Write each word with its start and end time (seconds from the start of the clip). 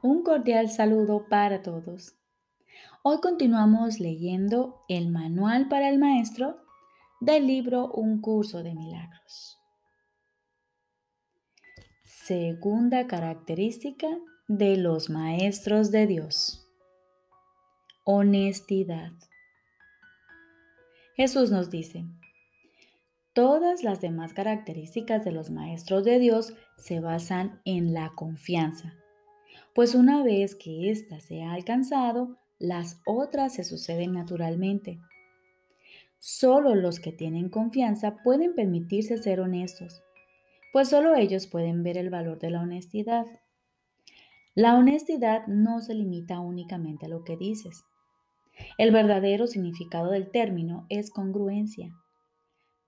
Un 0.00 0.22
cordial 0.22 0.70
saludo 0.70 1.26
para 1.28 1.60
todos. 1.60 2.14
Hoy 3.02 3.18
continuamos 3.20 3.98
leyendo 3.98 4.84
el 4.88 5.08
Manual 5.08 5.68
para 5.68 5.88
el 5.88 5.98
Maestro 5.98 6.56
del 7.20 7.48
libro 7.48 7.90
Un 7.90 8.20
curso 8.20 8.62
de 8.62 8.76
milagros. 8.76 9.58
Segunda 12.04 13.08
característica 13.08 14.06
de 14.46 14.76
los 14.76 15.10
maestros 15.10 15.90
de 15.90 16.06
Dios. 16.06 16.64
Honestidad. 18.04 19.10
Jesús 21.16 21.50
nos 21.50 21.70
dice, 21.70 22.04
todas 23.32 23.82
las 23.82 24.00
demás 24.00 24.32
características 24.32 25.24
de 25.24 25.32
los 25.32 25.50
maestros 25.50 26.04
de 26.04 26.20
Dios 26.20 26.54
se 26.76 27.00
basan 27.00 27.60
en 27.64 27.92
la 27.94 28.12
confianza 28.14 28.94
pues 29.78 29.94
una 29.94 30.24
vez 30.24 30.56
que 30.56 30.90
ésta 30.90 31.20
se 31.20 31.44
ha 31.44 31.52
alcanzado, 31.52 32.36
las 32.58 33.00
otras 33.06 33.54
se 33.54 33.62
suceden 33.62 34.10
naturalmente. 34.10 34.98
Solo 36.18 36.74
los 36.74 36.98
que 36.98 37.12
tienen 37.12 37.48
confianza 37.48 38.16
pueden 38.24 38.56
permitirse 38.56 39.18
ser 39.18 39.38
honestos, 39.38 40.02
pues 40.72 40.88
solo 40.88 41.14
ellos 41.14 41.46
pueden 41.46 41.84
ver 41.84 41.96
el 41.96 42.10
valor 42.10 42.40
de 42.40 42.50
la 42.50 42.60
honestidad. 42.60 43.24
La 44.56 44.74
honestidad 44.74 45.46
no 45.46 45.80
se 45.80 45.94
limita 45.94 46.40
únicamente 46.40 47.06
a 47.06 47.08
lo 47.08 47.22
que 47.22 47.36
dices. 47.36 47.84
El 48.78 48.90
verdadero 48.90 49.46
significado 49.46 50.10
del 50.10 50.32
término 50.32 50.86
es 50.88 51.08
congruencia. 51.08 51.94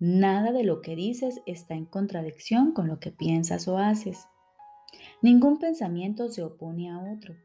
Nada 0.01 0.51
de 0.51 0.65
lo 0.65 0.81
que 0.81 0.97
dices 0.97 1.41
está 1.47 1.77
en 1.77 1.87
contradicción 1.87 2.73
con 2.73 2.89
lo 2.89 2.99
que 2.99 3.13
piensas 3.13 3.69
o 3.69 3.79
haces. 3.79 4.27
Ningún 5.23 5.59
pensamiento 5.59 6.29
se 6.29 6.43
opone 6.43 6.91
a 6.91 6.99
otro. 6.99 7.37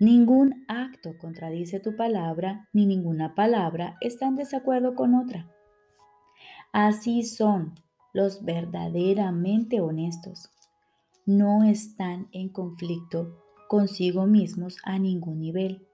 Ningún 0.00 0.64
acto 0.68 1.16
contradice 1.18 1.80
tu 1.80 1.96
palabra, 1.96 2.68
ni 2.72 2.86
ninguna 2.86 3.34
palabra 3.34 3.96
está 4.00 4.26
en 4.26 4.36
desacuerdo 4.36 4.94
con 4.94 5.14
otra. 5.14 5.50
Así 6.72 7.22
son 7.22 7.74
los 8.12 8.44
verdaderamente 8.44 9.80
honestos. 9.80 10.50
No 11.26 11.64
están 11.64 12.28
en 12.32 12.48
conflicto 12.48 13.40
consigo 13.68 14.26
mismos 14.26 14.78
a 14.84 14.98
ningún 14.98 15.40
nivel. 15.40 15.86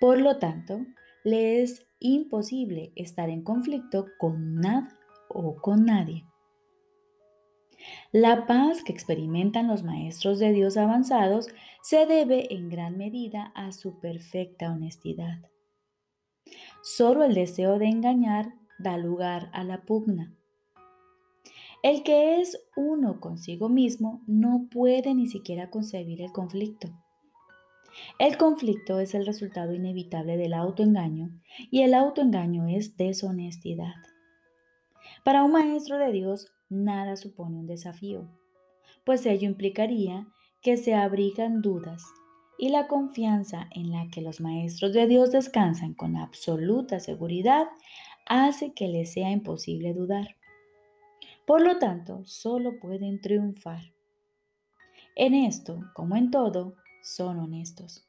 Por 0.00 0.20
lo 0.20 0.38
tanto, 0.38 0.80
le 1.24 1.62
es 1.62 1.86
imposible 1.98 2.92
estar 2.96 3.28
en 3.28 3.42
conflicto 3.42 4.06
con 4.18 4.56
nada 4.56 4.98
o 5.28 5.56
con 5.56 5.84
nadie. 5.84 6.24
La 8.12 8.46
paz 8.46 8.82
que 8.82 8.92
experimentan 8.92 9.68
los 9.68 9.82
maestros 9.82 10.38
de 10.38 10.52
Dios 10.52 10.76
avanzados 10.76 11.48
se 11.82 12.06
debe 12.06 12.54
en 12.54 12.68
gran 12.68 12.96
medida 12.96 13.52
a 13.54 13.72
su 13.72 14.00
perfecta 14.00 14.72
honestidad. 14.72 15.38
Solo 16.82 17.24
el 17.24 17.34
deseo 17.34 17.78
de 17.78 17.86
engañar 17.86 18.54
da 18.78 18.96
lugar 18.96 19.50
a 19.52 19.64
la 19.64 19.82
pugna. 19.82 20.34
El 21.82 22.02
que 22.02 22.40
es 22.40 22.58
uno 22.76 23.20
consigo 23.20 23.68
mismo 23.68 24.22
no 24.26 24.68
puede 24.70 25.14
ni 25.14 25.26
siquiera 25.28 25.70
concebir 25.70 26.20
el 26.20 26.32
conflicto. 26.32 26.88
El 28.18 28.36
conflicto 28.36 29.00
es 29.00 29.14
el 29.14 29.26
resultado 29.26 29.74
inevitable 29.74 30.36
del 30.36 30.54
autoengaño 30.54 31.30
y 31.70 31.82
el 31.82 31.94
autoengaño 31.94 32.68
es 32.68 32.96
deshonestidad. 32.96 33.94
Para 35.24 35.42
un 35.42 35.52
maestro 35.52 35.98
de 35.98 36.12
Dios, 36.12 36.52
nada 36.70 37.16
supone 37.16 37.58
un 37.58 37.66
desafío, 37.66 38.28
pues 39.04 39.26
ello 39.26 39.46
implicaría 39.46 40.26
que 40.62 40.76
se 40.76 40.94
abrigan 40.94 41.60
dudas 41.60 42.04
y 42.58 42.68
la 42.68 42.86
confianza 42.86 43.68
en 43.70 43.90
la 43.90 44.08
que 44.08 44.20
los 44.20 44.40
maestros 44.40 44.92
de 44.92 45.06
Dios 45.06 45.32
descansan 45.32 45.94
con 45.94 46.16
absoluta 46.16 47.00
seguridad 47.00 47.66
hace 48.26 48.72
que 48.74 48.88
les 48.88 49.12
sea 49.12 49.30
imposible 49.30 49.94
dudar. 49.94 50.36
Por 51.46 51.62
lo 51.62 51.78
tanto, 51.78 52.24
solo 52.26 52.78
pueden 52.78 53.20
triunfar. 53.20 53.80
En 55.16 55.34
esto, 55.34 55.80
como 55.94 56.16
en 56.16 56.30
todo, 56.30 56.76
son 57.02 57.38
honestos. 57.38 58.06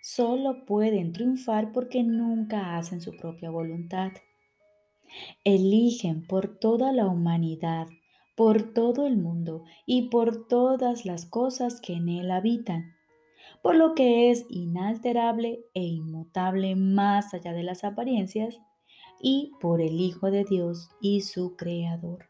Solo 0.00 0.64
pueden 0.64 1.12
triunfar 1.12 1.72
porque 1.72 2.02
nunca 2.02 2.76
hacen 2.76 3.00
su 3.00 3.16
propia 3.16 3.50
voluntad 3.50 4.12
eligen 5.44 6.26
por 6.26 6.58
toda 6.58 6.92
la 6.92 7.06
humanidad, 7.06 7.88
por 8.36 8.74
todo 8.74 9.06
el 9.06 9.16
mundo 9.16 9.64
y 9.86 10.08
por 10.08 10.46
todas 10.48 11.04
las 11.04 11.26
cosas 11.26 11.80
que 11.80 11.94
en 11.94 12.08
él 12.08 12.30
habitan, 12.30 12.94
por 13.62 13.76
lo 13.76 13.94
que 13.94 14.30
es 14.30 14.46
inalterable 14.48 15.64
e 15.74 15.84
inmutable 15.84 16.74
más 16.76 17.34
allá 17.34 17.52
de 17.52 17.62
las 17.62 17.84
apariencias, 17.84 18.58
y 19.22 19.52
por 19.60 19.80
el 19.80 20.00
Hijo 20.00 20.30
de 20.30 20.44
Dios 20.44 20.90
y 21.00 21.20
su 21.20 21.56
Creador. 21.56 22.28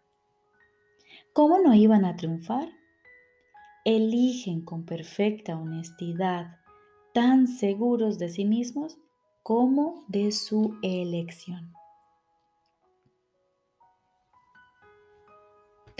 ¿Cómo 1.33 1.59
no 1.59 1.75
iban 1.75 2.05
a 2.05 2.17
triunfar? 2.17 2.69
Eligen 3.87 4.63
con 4.63 4.85
perfecta 4.85 5.57
honestidad, 5.57 6.59
tan 7.15 7.49
seguros 7.49 8.19
de 8.19 8.29
sí 8.29 8.45
mismos 8.45 8.99
como 9.43 10.05
de 10.09 10.31
su 10.33 10.77
elección. 10.83 11.73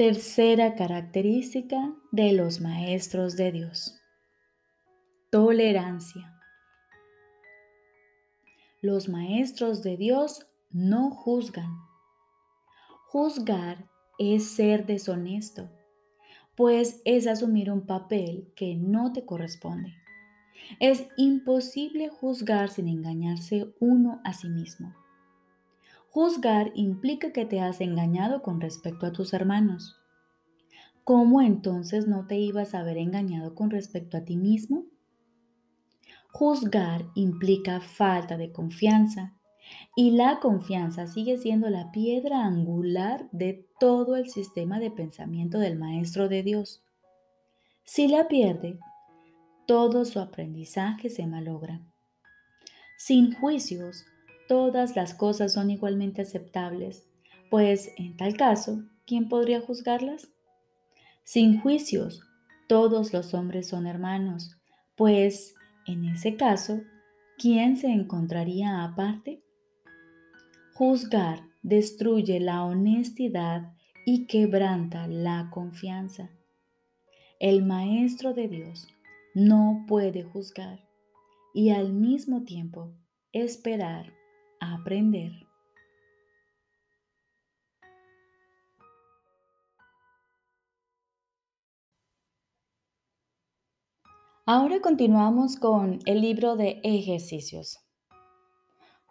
Tercera 0.05 0.75
característica 0.75 1.95
de 2.11 2.33
los 2.33 2.61
maestros 2.61 3.37
de 3.37 3.53
Dios. 3.53 4.01
Tolerancia. 5.31 6.41
Los 8.81 9.09
maestros 9.09 9.85
de 9.85 9.97
Dios 9.97 10.45
no 10.73 11.13
juzgan. 11.13 11.71
Juzgar 13.11 13.89
es 14.19 14.51
ser 14.51 14.87
deshonesto, 14.87 15.71
pues 16.57 17.01
es 17.05 17.29
asumir 17.29 17.71
un 17.71 17.87
papel 17.87 18.53
que 18.57 18.75
no 18.75 19.13
te 19.13 19.25
corresponde. 19.25 19.95
Es 20.81 21.07
imposible 21.17 22.09
juzgar 22.09 22.71
sin 22.71 22.89
engañarse 22.89 23.73
uno 23.79 24.21
a 24.25 24.33
sí 24.33 24.49
mismo. 24.49 24.97
Juzgar 26.13 26.73
implica 26.75 27.33
que 27.33 27.47
te 27.47 27.61
has 27.61 27.81
engañado 27.81 28.43
con 28.43 28.61
respecto 28.61 29.07
a 29.07 29.13
tus 29.13 29.33
hermanos. 29.33 29.97
¿Cómo 31.05 31.41
entonces 31.41 32.07
no 32.07 32.27
te 32.27 32.37
ibas 32.37 32.75
a 32.75 32.81
haber 32.81 32.99
engañado 32.99 33.55
con 33.55 33.71
respecto 33.71 34.19
a 34.19 34.21
ti 34.23 34.37
mismo? 34.37 34.85
Juzgar 36.31 37.07
implica 37.15 37.81
falta 37.81 38.37
de 38.37 38.53
confianza 38.53 39.33
y 39.97 40.11
la 40.11 40.39
confianza 40.39 41.07
sigue 41.07 41.39
siendo 41.39 41.71
la 41.71 41.91
piedra 41.93 42.45
angular 42.45 43.27
de 43.33 43.67
todo 43.81 44.17
el 44.17 44.29
sistema 44.29 44.81
de 44.81 44.91
pensamiento 44.91 45.59
del 45.61 45.79
Maestro 45.79 46.29
de 46.29 46.43
Dios. 46.43 46.85
Si 47.85 48.07
la 48.07 48.29
pierde, 48.29 48.79
todo 49.67 50.05
su 50.05 50.21
aprendizaje 50.21 51.09
se 51.09 51.27
malogra. 51.27 51.81
Sin 52.99 53.33
juicios, 53.33 54.05
todas 54.49 54.97
las 54.97 55.15
cosas 55.15 55.53
son 55.53 55.71
igualmente 55.71 56.23
aceptables, 56.23 57.07
pues 57.51 57.93
en 57.97 58.17
tal 58.17 58.37
caso, 58.37 58.83
¿quién 59.07 59.29
podría 59.29 59.61
juzgarlas? 59.61 60.29
Sin 61.25 61.61
juicios, 61.61 62.23
todos 62.69 63.13
los 63.13 63.35
hombres 63.35 63.69
son 63.69 63.87
hermanos, 63.87 64.57
pues 64.97 65.55
en 65.87 66.05
ese 66.05 66.37
caso, 66.37 66.81
¿quién 67.39 67.77
se 67.77 67.89
encontraría 67.89 68.85
aparte? 68.85 69.43
Juzgar 70.75 71.43
destruye 71.63 72.41
la 72.41 72.65
honestidad 72.65 73.75
y 74.05 74.27
quebranta 74.27 75.07
la 75.07 75.51
confianza. 75.53 76.31
El 77.39 77.65
Maestro 77.65 78.35
de 78.35 78.49
Dios 78.49 78.89
no 79.35 79.85
puede 79.87 80.23
juzgar 80.23 80.81
y 81.55 81.71
al 81.71 81.93
mismo 81.93 82.45
tiempo 82.45 82.93
esperar 83.33 84.13
aprender. 84.63 85.33
Ahora 94.47 94.81
continuamos 94.81 95.57
con 95.57 95.99
el 96.05 96.21
libro 96.21 96.57
de 96.57 96.81
ejercicios. 96.83 97.79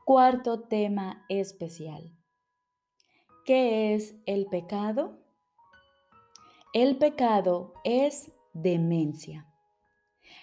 Cuarto 0.06 0.62
tema 0.62 1.26
especial. 1.30 2.16
¿Qué 3.46 3.94
es 3.94 4.16
el 4.26 4.46
pecado? 4.48 5.20
El 6.74 6.98
pecado 6.98 7.74
es 7.84 8.32
demencia 8.54 9.51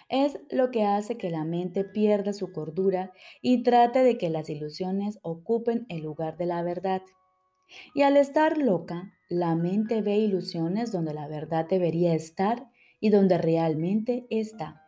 es 0.09 0.39
lo 0.49 0.71
que 0.71 0.85
hace 0.85 1.17
que 1.17 1.29
la 1.29 1.43
mente 1.43 1.83
pierda 1.83 2.33
su 2.33 2.51
cordura 2.51 3.11
y 3.41 3.63
trate 3.63 4.03
de 4.03 4.17
que 4.17 4.29
las 4.29 4.49
ilusiones 4.49 5.19
ocupen 5.21 5.85
el 5.89 6.01
lugar 6.01 6.37
de 6.37 6.45
la 6.45 6.63
verdad. 6.63 7.01
Y 7.93 8.01
al 8.01 8.17
estar 8.17 8.57
loca, 8.57 9.13
la 9.29 9.55
mente 9.55 10.01
ve 10.01 10.17
ilusiones 10.17 10.91
donde 10.91 11.13
la 11.13 11.27
verdad 11.27 11.67
debería 11.69 12.13
estar 12.13 12.67
y 12.99 13.09
donde 13.09 13.37
realmente 13.37 14.25
está. 14.29 14.81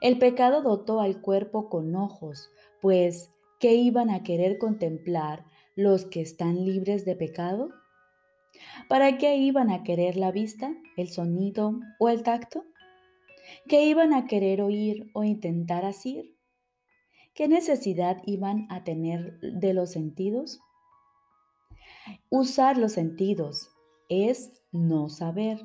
El 0.00 0.18
pecado 0.18 0.62
dotó 0.62 1.00
al 1.00 1.20
cuerpo 1.20 1.68
con 1.68 1.94
ojos, 1.94 2.50
pues 2.80 3.30
¿qué 3.60 3.74
iban 3.74 4.10
a 4.10 4.22
querer 4.22 4.58
contemplar 4.58 5.44
los 5.74 6.06
que 6.06 6.22
están 6.22 6.64
libres 6.64 7.04
de 7.04 7.14
pecado? 7.14 7.70
¿Para 8.88 9.18
qué 9.18 9.36
iban 9.36 9.70
a 9.70 9.82
querer 9.82 10.16
la 10.16 10.32
vista, 10.32 10.74
el 10.96 11.08
sonido 11.08 11.78
o 11.98 12.08
el 12.08 12.22
tacto? 12.22 12.64
¿Qué 13.68 13.84
iban 13.84 14.12
a 14.12 14.26
querer 14.26 14.62
oír 14.62 15.10
o 15.14 15.24
intentar 15.24 15.84
asir? 15.84 16.36
¿Qué 17.34 17.48
necesidad 17.48 18.22
iban 18.24 18.66
a 18.70 18.84
tener 18.84 19.38
de 19.40 19.74
los 19.74 19.90
sentidos? 19.90 20.60
Usar 22.30 22.78
los 22.78 22.92
sentidos 22.92 23.70
es 24.08 24.62
no 24.72 25.08
saber. 25.08 25.60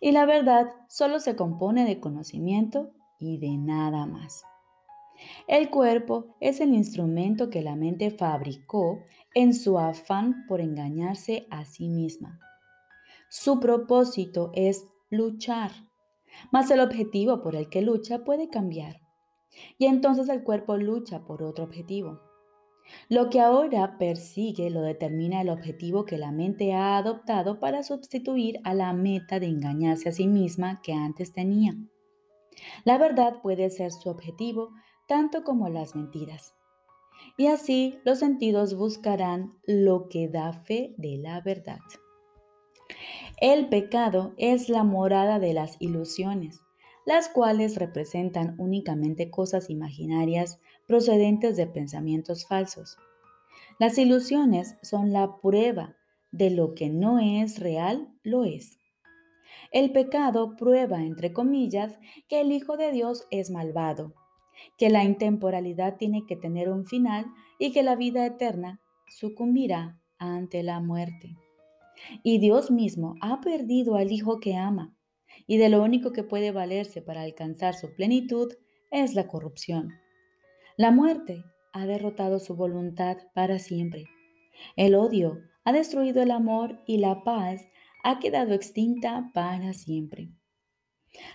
Y 0.00 0.12
la 0.12 0.26
verdad 0.26 0.66
solo 0.88 1.20
se 1.20 1.36
compone 1.36 1.84
de 1.84 2.00
conocimiento 2.00 2.92
y 3.18 3.38
de 3.38 3.56
nada 3.56 4.06
más. 4.06 4.44
El 5.46 5.70
cuerpo 5.70 6.36
es 6.40 6.60
el 6.60 6.74
instrumento 6.74 7.50
que 7.50 7.62
la 7.62 7.76
mente 7.76 8.10
fabricó 8.10 8.98
en 9.34 9.54
su 9.54 9.78
afán 9.78 10.46
por 10.48 10.60
engañarse 10.60 11.46
a 11.50 11.64
sí 11.64 11.88
misma. 11.88 12.40
Su 13.28 13.60
propósito 13.60 14.50
es 14.54 14.84
luchar, 15.10 15.70
mas 16.50 16.70
el 16.70 16.80
objetivo 16.80 17.42
por 17.42 17.56
el 17.56 17.68
que 17.68 17.82
lucha 17.82 18.24
puede 18.24 18.48
cambiar. 18.48 19.00
Y 19.78 19.86
entonces 19.86 20.28
el 20.28 20.42
cuerpo 20.42 20.76
lucha 20.76 21.24
por 21.24 21.42
otro 21.42 21.64
objetivo. 21.64 22.20
Lo 23.08 23.30
que 23.30 23.40
ahora 23.40 23.96
persigue 23.98 24.70
lo 24.70 24.82
determina 24.82 25.40
el 25.40 25.48
objetivo 25.48 26.04
que 26.04 26.18
la 26.18 26.32
mente 26.32 26.74
ha 26.74 26.96
adoptado 26.96 27.58
para 27.58 27.82
sustituir 27.82 28.60
a 28.64 28.74
la 28.74 28.92
meta 28.92 29.40
de 29.40 29.46
engañarse 29.46 30.10
a 30.10 30.12
sí 30.12 30.26
misma 30.26 30.80
que 30.82 30.92
antes 30.92 31.32
tenía. 31.32 31.72
La 32.84 32.98
verdad 32.98 33.40
puede 33.42 33.70
ser 33.70 33.90
su 33.90 34.08
objetivo 34.08 34.70
tanto 35.06 35.44
como 35.44 35.68
las 35.68 35.94
mentiras. 35.94 36.54
Y 37.36 37.46
así 37.46 37.98
los 38.04 38.18
sentidos 38.18 38.74
buscarán 38.74 39.54
lo 39.66 40.08
que 40.08 40.28
da 40.28 40.52
fe 40.52 40.94
de 40.98 41.16
la 41.18 41.40
verdad. 41.40 41.80
El 43.40 43.68
pecado 43.68 44.32
es 44.36 44.68
la 44.68 44.84
morada 44.84 45.40
de 45.40 45.54
las 45.54 45.76
ilusiones, 45.80 46.62
las 47.04 47.28
cuales 47.28 47.76
representan 47.76 48.54
únicamente 48.58 49.28
cosas 49.28 49.70
imaginarias 49.70 50.60
procedentes 50.86 51.56
de 51.56 51.66
pensamientos 51.66 52.46
falsos. 52.46 52.96
Las 53.80 53.98
ilusiones 53.98 54.76
son 54.82 55.12
la 55.12 55.40
prueba 55.40 55.96
de 56.30 56.50
lo 56.50 56.74
que 56.74 56.90
no 56.90 57.18
es 57.18 57.58
real, 57.58 58.08
lo 58.22 58.44
es. 58.44 58.78
El 59.72 59.90
pecado 59.90 60.54
prueba, 60.56 61.02
entre 61.02 61.32
comillas, 61.32 61.98
que 62.28 62.40
el 62.40 62.52
Hijo 62.52 62.76
de 62.76 62.92
Dios 62.92 63.26
es 63.32 63.50
malvado, 63.50 64.14
que 64.78 64.90
la 64.90 65.02
intemporalidad 65.02 65.96
tiene 65.96 66.24
que 66.26 66.36
tener 66.36 66.70
un 66.70 66.84
final 66.84 67.26
y 67.58 67.72
que 67.72 67.82
la 67.82 67.96
vida 67.96 68.24
eterna 68.24 68.80
sucumbirá 69.08 70.00
ante 70.18 70.62
la 70.62 70.78
muerte. 70.78 71.36
Y 72.22 72.38
Dios 72.38 72.70
mismo 72.70 73.14
ha 73.20 73.40
perdido 73.40 73.96
al 73.96 74.12
Hijo 74.12 74.40
que 74.40 74.56
ama, 74.56 74.94
y 75.46 75.56
de 75.58 75.68
lo 75.68 75.82
único 75.82 76.12
que 76.12 76.24
puede 76.24 76.52
valerse 76.52 77.02
para 77.02 77.22
alcanzar 77.22 77.74
su 77.74 77.94
plenitud 77.94 78.52
es 78.90 79.14
la 79.14 79.26
corrupción. 79.26 79.92
La 80.76 80.90
muerte 80.90 81.44
ha 81.72 81.86
derrotado 81.86 82.38
su 82.38 82.56
voluntad 82.56 83.18
para 83.34 83.58
siempre. 83.58 84.04
El 84.76 84.94
odio 84.94 85.40
ha 85.64 85.72
destruido 85.72 86.22
el 86.22 86.30
amor 86.30 86.80
y 86.86 86.98
la 86.98 87.24
paz 87.24 87.66
ha 88.02 88.18
quedado 88.18 88.54
extinta 88.54 89.30
para 89.34 89.72
siempre. 89.72 90.30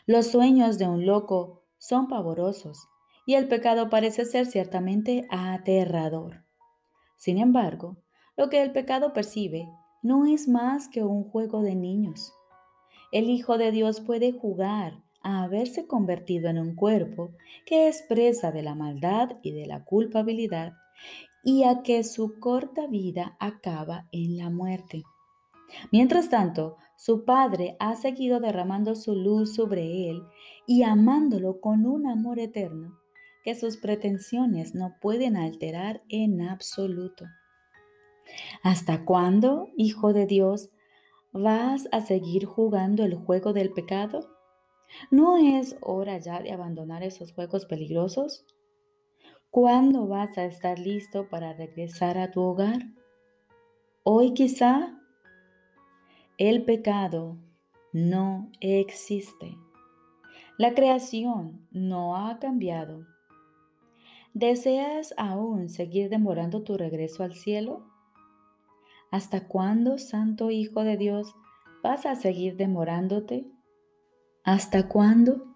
Los 0.06 0.28
sueños 0.28 0.78
de 0.78 0.88
un 0.88 1.06
loco 1.06 1.64
son 1.78 2.08
pavorosos 2.08 2.88
y 3.26 3.36
el 3.36 3.48
pecado 3.48 3.90
parece 3.90 4.26
ser 4.26 4.46
ciertamente 4.46 5.28
aterrador. 5.30 6.46
Sin 7.18 7.38
embargo, 7.38 7.98
lo 8.38 8.50
que 8.50 8.62
el 8.62 8.72
pecado 8.72 9.14
percibe 9.14 9.68
no 10.01 10.25
es 10.25 10.48
más 10.48 10.88
que 10.88 11.04
un 11.04 11.24
juego 11.24 11.62
de 11.62 11.75
niños. 11.75 12.34
El 13.12 13.30
Hijo 13.30 13.57
de 13.57 13.72
Dios 13.72 14.01
puede 14.01 14.31
jugar 14.31 15.01
a 15.22 15.44
haberse 15.44 15.88
convertido 15.88 16.50
en 16.50 16.60
un 16.60 16.75
cuerpo 16.75 17.31
que 17.66 17.88
expresa 17.88 18.51
de 18.51 18.63
la 18.63 18.75
maldad 18.75 19.38
y 19.42 19.51
de 19.51 19.66
la 19.66 19.84
culpabilidad 19.84 20.74
y 21.44 21.63
a 21.63 21.81
que 21.84 22.04
su 22.04 22.40
corta 22.40 22.88
vida 22.88 23.36
acaba 23.40 24.07
en 24.12 24.38
la 24.38 24.50
muerte. 24.50 25.04
Mientras 25.92 26.30
tanto, 26.30 26.78
su 26.98 27.24
padre 27.25 27.75
ha 27.80 27.96
seguido 27.96 28.40
derramando 28.40 28.96
su 28.96 29.16
luz 29.16 29.56
sobre 29.56 30.10
él 30.10 30.24
y 30.68 30.84
amándolo 30.84 31.62
con 31.62 31.86
un 31.86 32.07
amor 32.07 32.40
eterno 32.40 33.00
que 33.44 33.56
sus 33.56 33.78
pretensiones 33.78 34.75
no 34.75 34.96
pueden 35.00 35.38
alterar 35.38 36.04
en 36.10 36.42
absoluto. 36.42 37.25
¿Hasta 38.64 39.06
cuándo, 39.06 39.70
Hijo 39.78 40.14
de 40.14 40.26
Dios, 40.26 40.70
vas 41.31 41.88
a 41.92 42.02
seguir 42.02 42.46
jugando 42.46 43.04
el 43.04 43.16
juego 43.16 43.54
del 43.54 43.72
pecado? 43.72 44.30
¿No 45.12 45.38
es 45.38 45.78
hora 45.81 46.18
ya 46.18 46.42
de 46.42 46.52
abandonar 46.52 47.04
esos 47.04 47.31
juegos 47.31 47.66
peligrosos? 47.66 48.46
¿Cuándo 49.52 50.08
vas 50.08 50.38
a 50.38 50.46
estar 50.46 50.78
listo 50.78 51.28
para 51.30 51.54
regresar 51.54 52.18
a 52.18 52.31
tu 52.31 52.42
hogar? 52.42 52.80
Hoy 54.04 54.34
quizá 54.34 55.00
el 56.38 56.64
pecado 56.64 57.38
no 57.92 58.52
existe. 58.62 59.58
La 60.58 60.74
creación 60.74 61.68
no 61.72 62.16
ha 62.16 62.40
cambiado. 62.40 63.06
¿Deseas 64.34 65.14
aún 65.18 65.70
seguir 65.70 66.10
demorando 66.10 66.64
tu 66.64 66.78
regreso 66.78 67.24
al 67.24 67.34
cielo? 67.34 67.88
¿Hasta 69.12 69.48
cuándo, 69.48 69.98
Santo 69.98 70.52
Hijo 70.52 70.84
de 70.84 70.96
Dios, 70.96 71.34
vas 71.84 72.06
a 72.06 72.16
seguir 72.16 72.58
demorándote? 72.58 73.52
¿Hasta 74.44 74.88
cuándo? 74.88 75.50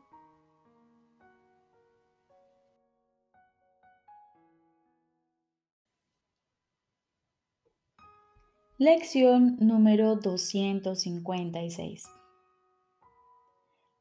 Lección 8.80 9.58
número 9.60 10.16
256. 10.16 12.06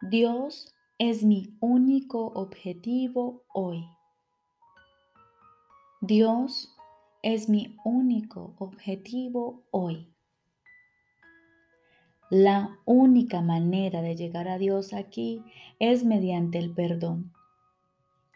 Dios 0.01 0.75
es 0.99 1.23
mi 1.23 1.57
único 1.61 2.29
objetivo 2.29 3.45
hoy. 3.53 3.87
Dios 6.01 6.72
es 7.23 7.49
mi 7.49 7.77
único 7.85 8.55
objetivo 8.59 9.63
hoy. 9.71 10.09
La 12.31 12.79
única 12.85 13.41
manera 13.41 14.03
de 14.03 14.17
llegar 14.17 14.49
a 14.49 14.59
Dios 14.59 14.93
aquí 14.93 15.45
es 15.79 16.05
mediante 16.05 16.59
el 16.59 16.75
perdón. 16.75 17.33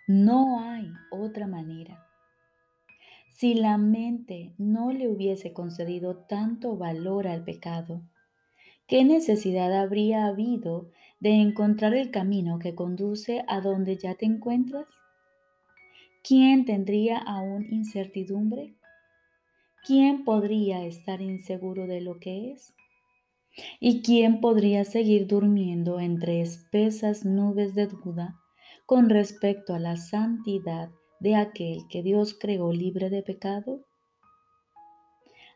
No 0.06 0.60
hay 0.60 0.92
otra 1.10 1.48
manera. 1.48 2.06
Si 3.28 3.54
la 3.54 3.76
mente 3.76 4.54
no 4.56 4.92
le 4.92 5.08
hubiese 5.08 5.52
concedido 5.52 6.16
tanto 6.16 6.76
valor 6.76 7.26
al 7.26 7.42
pecado, 7.42 8.02
¿qué 8.86 9.04
necesidad 9.04 9.72
habría 9.76 10.26
habido 10.26 10.90
de 11.18 11.40
encontrar 11.40 11.94
el 11.94 12.12
camino 12.12 12.60
que 12.60 12.76
conduce 12.76 13.44
a 13.48 13.60
donde 13.60 13.96
ya 13.96 14.14
te 14.14 14.26
encuentras? 14.26 14.86
¿Quién 16.22 16.64
tendría 16.64 17.18
aún 17.18 17.66
incertidumbre? 17.70 18.75
¿Quién 19.86 20.24
podría 20.24 20.84
estar 20.84 21.22
inseguro 21.22 21.86
de 21.86 22.00
lo 22.00 22.18
que 22.18 22.50
es? 22.50 22.74
¿Y 23.78 24.02
quién 24.02 24.40
podría 24.40 24.84
seguir 24.84 25.28
durmiendo 25.28 26.00
entre 26.00 26.40
espesas 26.40 27.24
nubes 27.24 27.76
de 27.76 27.86
duda 27.86 28.34
con 28.84 29.08
respecto 29.08 29.74
a 29.74 29.78
la 29.78 29.96
santidad 29.96 30.90
de 31.20 31.36
aquel 31.36 31.86
que 31.88 32.02
Dios 32.02 32.36
creó 32.36 32.72
libre 32.72 33.10
de 33.10 33.22
pecado? 33.22 33.84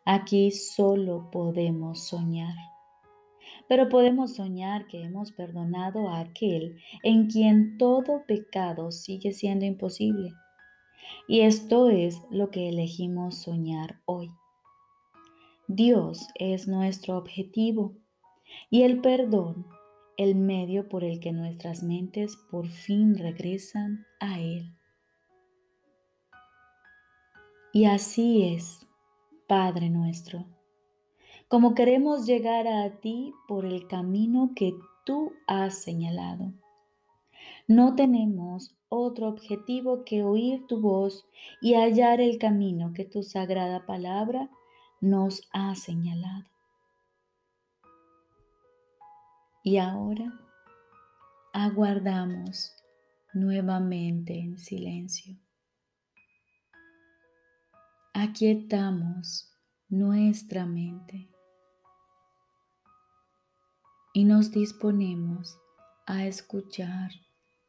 Aquí 0.04 0.52
solo 0.52 1.28
podemos 1.32 2.06
soñar, 2.06 2.54
pero 3.68 3.88
podemos 3.88 4.37
soñar 4.37 4.87
que 4.87 5.02
hemos 5.02 5.32
perdonado 5.32 6.08
a 6.08 6.20
aquel 6.20 6.76
en 7.02 7.26
quien 7.26 7.78
todo 7.78 8.22
pecado 8.28 8.92
sigue 8.92 9.32
siendo 9.32 9.64
imposible. 9.64 10.30
Y 11.28 11.40
esto 11.40 11.90
es 11.90 12.21
lo 12.30 12.50
que 12.50 12.69
elegimos 12.69 13.42
soñar 13.42 14.00
hoy. 14.04 14.30
Dios 15.69 16.26
es 16.35 16.66
nuestro 16.66 17.16
objetivo 17.16 17.95
y 18.71 18.83
el 18.83 19.00
perdón 19.00 19.66
el 20.16 20.35
medio 20.35 20.87
por 20.88 21.02
el 21.02 21.19
que 21.19 21.33
nuestras 21.33 21.83
mentes 21.83 22.37
por 22.50 22.69
fin 22.69 23.16
regresan 23.16 24.04
a 24.19 24.38
Él. 24.38 24.76
Y 27.73 27.87
así 27.87 28.42
es, 28.42 28.87
Padre 29.47 29.88
nuestro, 29.88 30.45
como 31.49 31.75
queremos 31.75 32.26
llegar 32.26 32.69
a 32.69 33.00
ti 33.00 33.33
por 33.49 33.64
el 33.64 33.87
camino 33.87 34.52
que 34.54 34.75
tú 35.07 35.33
has 35.47 35.78
señalado. 35.78 36.52
No 37.71 37.95
tenemos 37.95 38.75
otro 38.89 39.29
objetivo 39.29 40.03
que 40.05 40.25
oír 40.25 40.67
tu 40.67 40.81
voz 40.81 41.25
y 41.61 41.75
hallar 41.75 42.21
el 42.21 42.37
camino 42.37 42.93
que 42.93 43.05
tu 43.05 43.23
sagrada 43.23 43.87
palabra 43.87 44.50
nos 45.00 45.49
ha 45.53 45.77
señalado. 45.77 46.50
Y 49.62 49.77
ahora 49.77 50.33
aguardamos 51.53 52.75
nuevamente 53.35 54.37
en 54.37 54.59
silencio. 54.59 55.37
Aquietamos 58.12 59.49
nuestra 59.89 60.67
mente 60.67 61.31
y 64.12 64.25
nos 64.25 64.50
disponemos 64.50 65.57
a 66.07 66.27
escuchar 66.27 67.12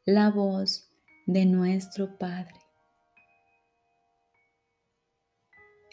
la 0.04 0.30
voz 0.30 0.90
de 1.26 1.46
nuestro 1.46 2.18
Padre. 2.18 2.58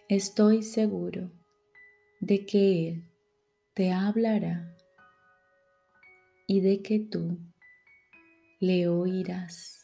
Estoy 0.08 0.64
seguro 0.64 1.30
de 2.20 2.44
que 2.48 2.88
Él 2.90 3.12
te 3.76 3.92
hablará 3.92 4.76
y 6.48 6.62
de 6.62 6.82
que 6.82 7.00
tú 7.00 7.38
le 8.60 8.88
oirás. 8.88 9.79